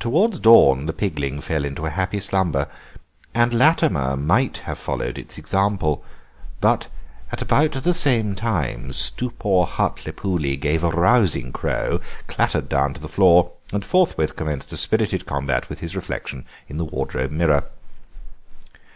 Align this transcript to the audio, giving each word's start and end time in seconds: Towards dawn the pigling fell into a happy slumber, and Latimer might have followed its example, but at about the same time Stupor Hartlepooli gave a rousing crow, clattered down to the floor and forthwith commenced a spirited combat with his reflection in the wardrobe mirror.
Towards 0.00 0.40
dawn 0.40 0.86
the 0.86 0.92
pigling 0.92 1.40
fell 1.40 1.64
into 1.64 1.86
a 1.86 1.90
happy 1.90 2.18
slumber, 2.18 2.66
and 3.32 3.54
Latimer 3.54 4.16
might 4.16 4.56
have 4.66 4.76
followed 4.76 5.18
its 5.18 5.38
example, 5.38 6.04
but 6.60 6.88
at 7.30 7.40
about 7.42 7.70
the 7.70 7.94
same 7.94 8.34
time 8.34 8.92
Stupor 8.92 9.66
Hartlepooli 9.66 10.56
gave 10.56 10.82
a 10.82 10.90
rousing 10.90 11.52
crow, 11.52 12.00
clattered 12.26 12.68
down 12.68 12.92
to 12.94 13.00
the 13.00 13.06
floor 13.06 13.52
and 13.72 13.84
forthwith 13.84 14.34
commenced 14.34 14.72
a 14.72 14.76
spirited 14.76 15.26
combat 15.26 15.68
with 15.68 15.78
his 15.78 15.94
reflection 15.94 16.44
in 16.66 16.76
the 16.76 16.84
wardrobe 16.84 17.30
mirror. 17.30 17.66